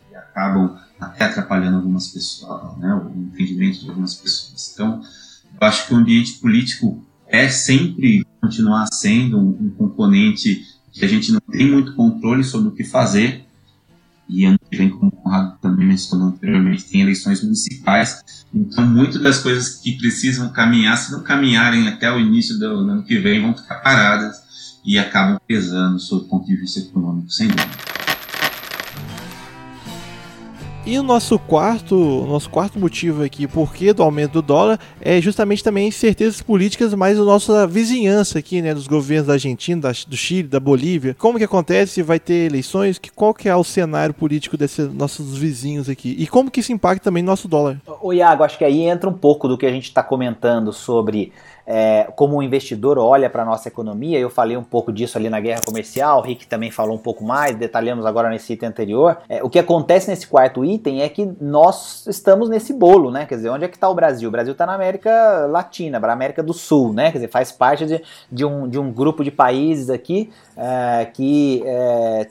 [0.09, 4.73] que acabam até atrapalhando algumas pessoas, né, o entendimento de algumas pessoas.
[4.75, 5.03] Então,
[5.61, 11.09] eu acho que o ambiente político é sempre continuar sendo um, um, componente que a
[11.09, 13.47] gente não tem muito controle sobre o que fazer.
[14.29, 18.45] E ano que vem, como o Conrado também mencionou anteriormente, tem eleições municipais.
[18.53, 23.03] Então, muitas das coisas que precisam caminhar, se não caminharem até o início do ano
[23.03, 24.43] que vem, vão ficar paradas
[24.85, 27.92] e acabam pesando sob o ponto de vista econômico, sem dúvida.
[30.85, 31.95] E o nosso quarto,
[32.29, 37.21] nosso quarto motivo aqui, porquê do aumento do dólar, é justamente também incertezas políticas, mas
[37.21, 41.15] a nossa vizinhança aqui, né, dos governos da Argentina, da, do Chile, da Bolívia.
[41.17, 42.03] Como que acontece?
[42.03, 42.99] Vai ter eleições?
[42.99, 46.17] Que, qual que é o cenário político desses nossos vizinhos aqui?
[46.19, 47.81] E como que isso impacta também no nosso dólar?
[48.03, 51.33] O Iago, acho que aí entra um pouco do que a gente está comentando sobre
[51.67, 54.19] é, como o investidor olha para a nossa economia.
[54.19, 57.25] Eu falei um pouco disso ali na guerra comercial, o Rick também falou um pouco
[57.25, 59.19] mais, detalhamos agora nesse item anterior.
[59.29, 63.27] É, o que acontece nesse quarto item é que nós estamos nesse bolo, né?
[63.27, 64.29] Quer dizer, onde é que está o Brasil?
[64.29, 67.11] O Brasil está na América Latina, para a América do Sul, né?
[67.11, 71.63] Quer dizer, faz parte de, de, um, de um grupo de países aqui é, que
[71.65, 72.27] é,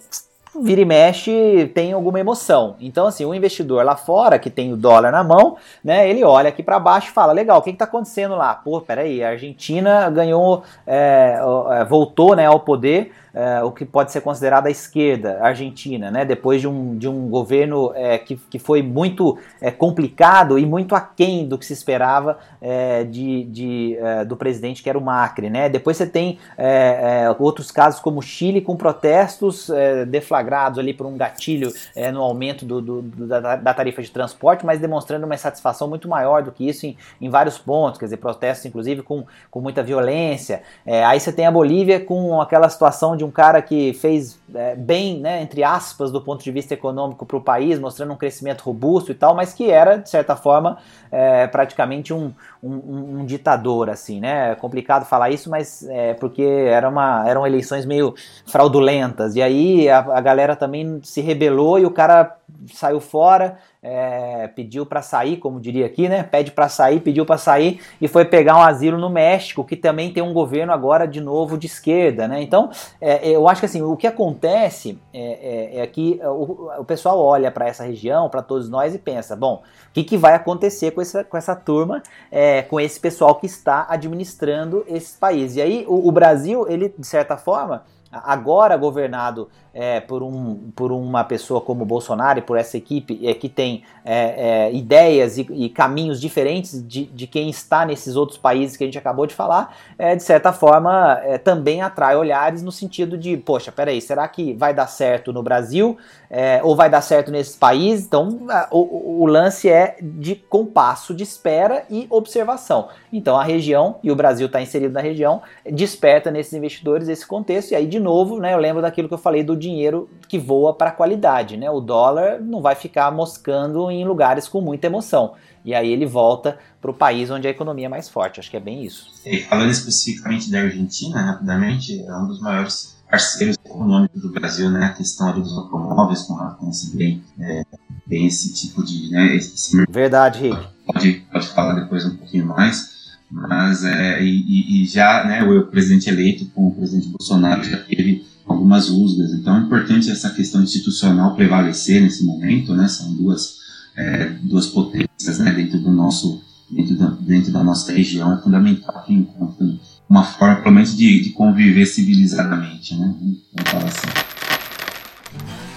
[0.59, 2.75] vira e mexe tem alguma emoção.
[2.79, 6.49] Então, assim, o investidor lá fora, que tem o dólar na mão, né, ele olha
[6.49, 8.53] aqui para baixo e fala: legal, o que está acontecendo lá?
[8.53, 11.39] Pô, peraí, a Argentina ganhou, é,
[11.71, 16.25] é voltou né, ao poder é, o que pode ser considerada a esquerda argentina, né?
[16.25, 20.95] depois de um, de um governo é, que, que foi muito é, complicado e muito
[20.95, 25.49] aquém do que se esperava é, de, de é, do presidente que era o Macri.
[25.49, 25.69] Né?
[25.69, 29.69] Depois você tem é, outros casos como o Chile com protestos
[30.07, 31.71] deflagrados ali por um gatilho
[32.13, 36.07] no aumento do, do, do, da, da, tarifa de transporte, mas demonstrando uma insatisfação muito
[36.07, 39.81] maior do que isso em, em vários pontos, quer dizer, protestos inclusive com, com muita
[39.81, 40.61] violência.
[41.05, 45.19] aí você tem a Bolívia com aquela situação de um cara que fez é, bem,
[45.19, 49.11] né, entre aspas, do ponto de vista econômico para o país, mostrando um crescimento robusto
[49.11, 50.77] e tal, mas que era, de certa forma,
[51.11, 52.31] é, praticamente um,
[52.61, 54.51] um, um, ditador, assim, né?
[54.51, 58.13] É complicado falar isso, mas é porque era uma, eram eleições meio
[58.45, 59.35] fraudulentas.
[59.35, 62.37] E aí a, a galera também se rebelou e o cara
[62.73, 66.21] saiu fora é, pediu para sair, como diria aqui, né?
[66.21, 70.13] Pede para sair, pediu para sair e foi pegar um asilo no México, que também
[70.13, 72.41] tem um governo agora de novo de esquerda, né?
[72.41, 76.69] Então, é, é eu acho que assim, o que acontece é, é, é que o,
[76.79, 80.17] o, pessoal olha para essa região, para todos nós e pensa, bom, o que, que
[80.17, 85.15] vai acontecer com essa, com essa turma, é, com esse pessoal que está administrando esses
[85.17, 85.57] países?
[85.57, 90.91] E aí, o, o Brasil, ele de certa forma agora governado é, por, um, por
[90.91, 95.47] uma pessoa como Bolsonaro e por essa equipe é, que tem é, é, ideias e,
[95.51, 99.33] e, caminhos diferentes de, de quem está nesses outros países que a gente acabou de
[99.33, 104.27] falar, é, de certa forma é, também atrai olhares no sentido de, poxa, peraí, será
[104.27, 105.97] que vai dar certo no Brasil
[106.29, 108.05] é, ou vai dar certo nesses países?
[108.05, 108.39] Então
[108.71, 112.89] o, o lance é de compasso de espera e observação.
[113.13, 117.71] Então a região, e o Brasil está inserido na região, desperta nesses investidores esse contexto,
[117.71, 120.73] e aí de novo, né, eu lembro daquilo que eu falei do dinheiro que voa
[120.73, 121.69] para a qualidade, né?
[121.69, 125.33] O dólar não vai ficar moscando em lugares com muita emoção.
[125.63, 128.39] E aí ele volta para o país onde a economia é mais forte.
[128.39, 129.07] Acho que é bem isso.
[129.25, 134.85] E falando especificamente da Argentina, rapidamente, é um dos maiores parceiros econômicos do Brasil, né?
[134.85, 137.63] A questão dos automóveis, com conhece bem, é,
[138.07, 139.11] bem esse tipo de.
[139.11, 139.85] Né, esse...
[139.89, 140.67] Verdade, Rick.
[140.85, 142.91] Pode, pode falar depois um pouquinho mais.
[143.29, 148.25] Mas, é, e, e, já né, o presidente eleito com o presidente Bolsonaro já teve
[148.45, 149.31] algumas rusgas.
[149.33, 152.87] Então é importante essa questão institucional prevalecer nesse momento, né?
[152.87, 153.57] São duas,
[153.95, 158.33] é, duas potências né, dentro do nosso dentro da, dentro da nossa região.
[158.33, 163.13] É fundamental que encontrem uma forma, pelo menos, de, de conviver civilizadamente, né?
[163.53, 165.70] Vamos falar assim.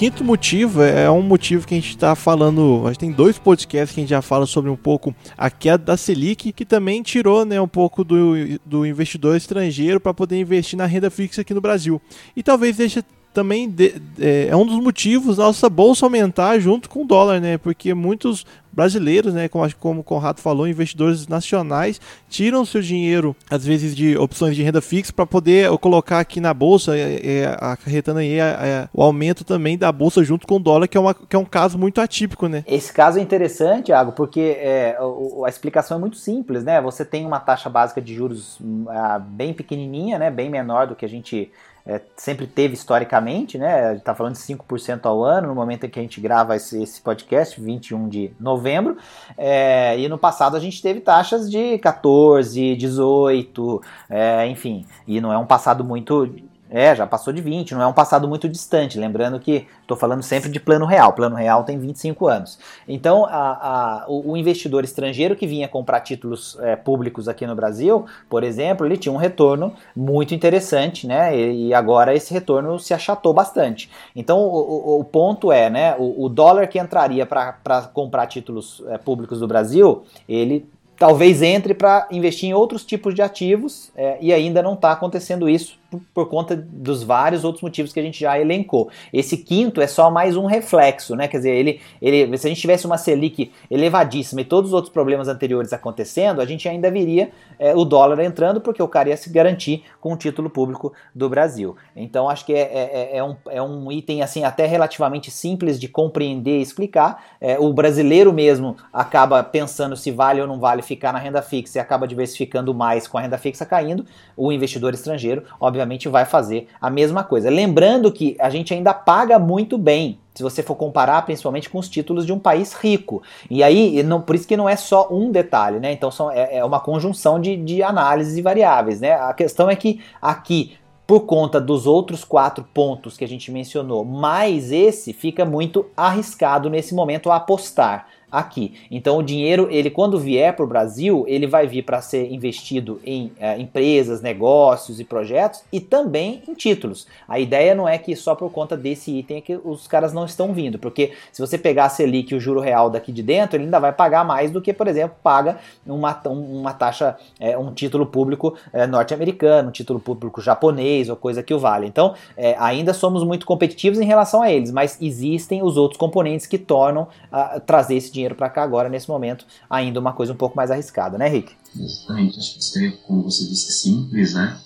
[0.00, 2.84] Quinto motivo é um motivo que a gente está falando.
[2.86, 5.84] A gente tem dois podcasts que a gente já fala sobre um pouco a queda
[5.84, 8.32] da Selic, que também tirou né, um pouco do,
[8.64, 12.00] do investidor estrangeiro para poder investir na renda fixa aqui no Brasil.
[12.34, 16.88] E talvez deixe também de, é, é, um dos motivos da nossa bolsa aumentar junto
[16.88, 17.58] com o dólar, né?
[17.58, 23.64] Porque muitos brasileiros, né, como, como o Conrado falou, investidores nacionais tiram seu dinheiro, às
[23.64, 28.20] vezes, de opções de renda fixa para poder colocar aqui na bolsa, é, é, acarretando
[28.20, 31.14] aí é, é, o aumento também da bolsa junto com o dólar, que é, uma,
[31.14, 32.64] que é um caso muito atípico, né?
[32.66, 34.96] Esse caso é interessante, Thiago, porque é,
[35.44, 36.80] a explicação é muito simples, né?
[36.80, 38.86] Você tem uma taxa básica de juros hum,
[39.30, 41.50] bem pequenininha, né, bem menor do que a gente
[41.86, 43.88] é, sempre teve historicamente, né?
[43.88, 46.56] A gente tá falando de 5% ao ano, no momento em que a gente grava
[46.56, 48.96] esse, esse podcast, 21 de novembro.
[49.36, 54.84] É, e no passado a gente teve taxas de 14, 18, é, enfim.
[55.06, 56.28] E não é um passado muito
[56.70, 58.98] é, já passou de 20, não é um passado muito distante.
[58.98, 61.12] Lembrando que estou falando sempre de plano real.
[61.12, 62.58] Plano real tem 25 anos.
[62.86, 67.56] Então, a, a, o, o, investidor estrangeiro que vinha comprar títulos é, públicos aqui no
[67.56, 71.36] Brasil, por exemplo, ele tinha um retorno muito interessante, né?
[71.36, 73.90] E, e agora esse retorno se achatou bastante.
[74.14, 75.96] Então, o, o, o ponto é, né?
[75.98, 82.06] O, dólar que entraria para comprar títulos é, públicos do Brasil, ele talvez entre para
[82.10, 85.79] investir em outros tipos de ativos é, e ainda não está acontecendo isso
[86.14, 88.90] por, conta dos vários outros motivos que a gente já elencou.
[89.12, 91.26] Esse quinto é só mais um reflexo, né?
[91.28, 94.92] Quer dizer, ele, ele, se a gente tivesse uma Selic elevadíssima e todos os outros
[94.92, 99.16] problemas anteriores acontecendo, a gente ainda viria é, o dólar entrando porque o cara ia
[99.16, 101.76] se garantir com o título público do Brasil.
[101.94, 105.78] Então acho que é, é, é, é um, é um item assim até relativamente simples
[105.78, 107.24] de compreender e explicar.
[107.40, 111.78] É, o brasileiro mesmo acaba pensando se vale ou não vale ficar na renda fixa
[111.78, 114.04] e acaba diversificando mais com a renda fixa caindo,
[114.36, 117.50] o investidor estrangeiro, obviamente, vai fazer a mesma coisa.
[117.50, 121.88] Lembrando que a gente ainda paga muito bem se você for comparar principalmente com os
[121.88, 123.22] títulos de um país rico.
[123.50, 125.92] E aí, não, por isso que não é só um detalhe, né?
[125.92, 129.12] Então são, é, é uma conjunção de, de análises e variáveis, né?
[129.12, 134.04] A questão é que aqui por conta dos outros quatro pontos que a gente mencionou,
[134.04, 138.74] mais esse fica muito arriscado nesse momento a apostar aqui.
[138.90, 143.00] Então o dinheiro, ele quando vier para o Brasil, ele vai vir para ser investido
[143.04, 147.06] em é, empresas, negócios e projetos e também em títulos.
[147.28, 150.24] A ideia não é que só por conta desse item é que os caras não
[150.24, 153.56] estão vindo, porque se você pegar a Selic e o juro real daqui de dentro,
[153.56, 157.72] ele ainda vai pagar mais do que, por exemplo, paga uma, uma taxa, é, um
[157.72, 161.86] título público é, norte-americano, um título público japonês ou coisa que o vale.
[161.86, 166.46] Então, é, ainda somos muito competitivos em relação a eles, mas existem os outros componentes
[166.46, 170.32] que tornam uh, trazer esse dinheiro dinheiro para cá agora, nesse momento, ainda uma coisa
[170.32, 171.52] um pouco mais arriscada, né, Rick?
[171.78, 174.58] Exatamente, acho que seria, como você disse, simples, né?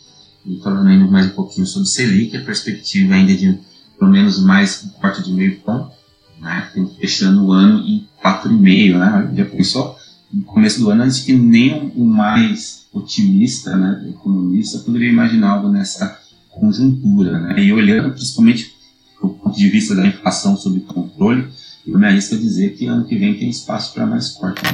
[0.47, 3.59] e falando ainda mais um pouquinho sobre Selic, a perspectiva ainda de
[3.99, 5.91] pelo menos mais um corte de meio ponto,
[6.41, 9.97] né, fechando o ano em 4,5, né, já pensou?
[10.33, 15.69] No começo do ano, antes que nem o mais otimista, né, economista, poderia imaginar algo
[15.69, 18.75] nessa conjuntura, né, e olhando principalmente
[19.23, 21.49] do ponto de vista da inflação sob controle,
[21.87, 24.62] eu me arrisco a dizer que ano que vem tem espaço para mais corte.
[24.64, 24.70] Né?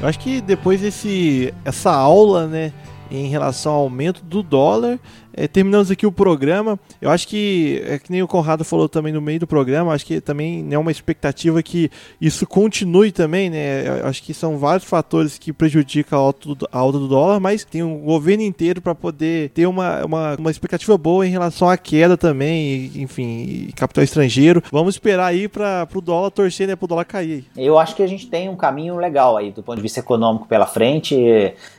[0.00, 2.72] Eu acho que depois desse essa aula, né,
[3.10, 4.98] em relação ao aumento do dólar,
[5.36, 6.78] é, terminamos aqui o programa.
[7.00, 10.06] Eu acho que, é que nem o Conrado falou também no meio do programa, acho
[10.06, 13.86] que também é uma expectativa que isso continue também, né?
[14.00, 17.38] Eu acho que são vários fatores que prejudicam a alta do, a alta do dólar,
[17.38, 21.68] mas tem um governo inteiro para poder ter uma, uma, uma expectativa boa em relação
[21.68, 24.62] à queda também, e, enfim, e capital estrangeiro.
[24.72, 26.74] Vamos esperar aí para o dólar torcer, né?
[26.74, 27.44] Para o dólar cair.
[27.56, 30.46] Eu acho que a gente tem um caminho legal aí do ponto de vista econômico
[30.46, 31.14] pela frente.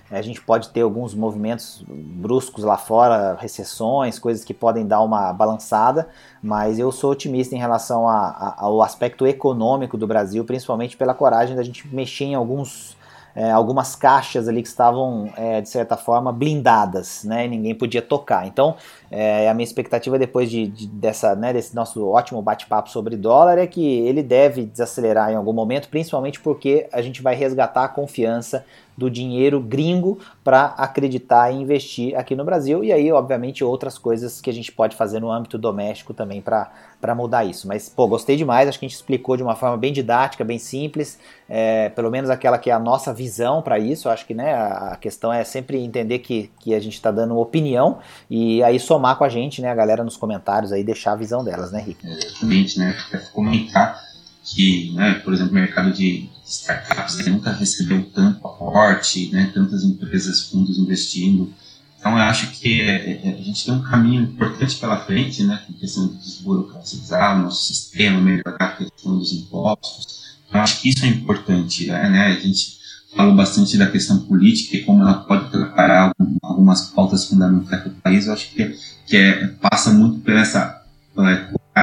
[0.10, 5.34] A gente pode ter alguns movimentos bruscos lá fora, recessões, coisas que podem dar uma
[5.34, 6.08] balançada,
[6.42, 11.14] mas eu sou otimista em relação a, a, ao aspecto econômico do Brasil, principalmente pela
[11.14, 12.96] coragem da gente mexer em alguns
[13.38, 17.48] é, algumas caixas ali que estavam, é, de certa forma, blindadas, né?
[17.48, 18.48] Ninguém podia tocar.
[18.48, 18.76] Então,
[19.12, 23.60] é, a minha expectativa depois de, de, dessa, né, desse nosso ótimo bate-papo sobre dólar
[23.60, 27.88] é que ele deve desacelerar em algum momento, principalmente porque a gente vai resgatar a
[27.88, 28.66] confiança
[28.98, 32.84] do dinheiro gringo para acreditar e investir aqui no Brasil.
[32.84, 37.16] E aí, obviamente, outras coisas que a gente pode fazer no âmbito doméstico também para
[37.16, 37.68] mudar isso.
[37.68, 38.68] Mas, pô, gostei demais.
[38.68, 42.32] Acho que a gente explicou de uma forma bem didática, bem simples, é, pelo menos
[42.32, 44.10] aquela que é a nossa visão para isso.
[44.10, 48.00] Acho que né, a questão é sempre entender que, que a gente está dando opinião
[48.30, 51.44] e aí somar com a gente, né, a galera nos comentários aí, deixar a visão
[51.44, 52.08] delas, né, Rick?
[52.08, 52.98] Exatamente, né?
[53.32, 54.02] Comentar
[54.44, 59.84] que, né, por exemplo, o mercado de startups né, nunca recebeu tanto aporte, né, tantas
[59.84, 61.54] empresas, fundos investindo.
[62.00, 65.62] Então, eu acho que é, é, a gente tem um caminho importante pela frente, né,
[65.66, 70.38] com questão de desburocratizar o nosso sistema, melhorar a questão dos impostos.
[70.48, 71.88] Então, eu acho que isso é importante.
[71.88, 72.78] Né, a gente
[73.16, 78.28] falou bastante da questão política e como ela pode atrapalhar algumas pautas fundamentais do país.
[78.28, 80.84] Eu acho que, que é, passa muito por essa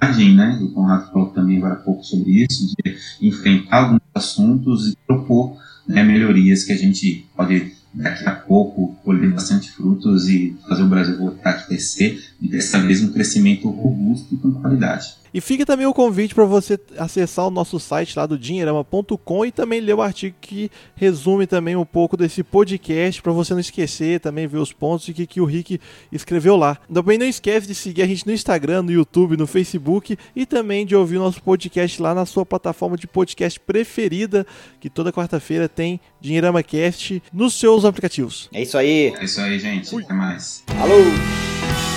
[0.01, 4.89] coragem, né, o Conrado falou também agora há pouco sobre isso, de enfrentar alguns assuntos
[4.89, 10.57] e propor né, melhorias que a gente pode daqui a pouco colher bastante frutos e
[10.69, 15.15] fazer o Brasil voltar a crescer e dessa vez um crescimento robusto e com qualidade.
[15.35, 19.51] E fica também o convite para você acessar o nosso site lá do dinheirama.com e
[19.51, 24.20] também ler o artigo que resume também um pouco desse podcast para você não esquecer,
[24.20, 25.80] também ver os pontos e que, que o Rick
[26.12, 26.78] escreveu lá.
[26.93, 30.87] Também não esquece de seguir a gente no Instagram, no YouTube, no Facebook e também
[30.87, 34.47] de ouvir o nosso podcast lá na sua plataforma de podcast preferida,
[34.78, 38.49] que toda quarta-feira tem Dinheirama Cast nos seus aplicativos.
[38.53, 39.12] É isso aí.
[39.18, 39.93] É isso aí, gente.
[39.93, 40.05] Ui.
[40.05, 40.62] Até mais.
[40.80, 41.94] Alô!